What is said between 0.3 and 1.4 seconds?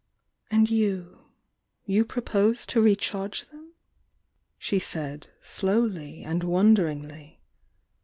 "And you,—